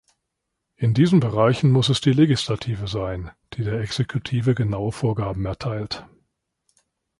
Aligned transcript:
In 0.77 0.95
diesen 0.95 1.19
Bereichen 1.19 1.69
muss 1.69 1.89
es 1.89 2.01
die 2.01 2.11
Legislative 2.11 2.87
sein, 2.87 3.29
die 3.53 3.63
der 3.63 3.81
Exekutive 3.81 4.55
genaue 4.55 4.91
Vorgaben 4.91 5.45
erteilt. 5.45 6.07